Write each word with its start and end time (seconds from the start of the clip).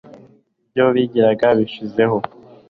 ibyo 0.67 0.83
biringiraga 0.93 1.47
bishizeho 1.59 2.17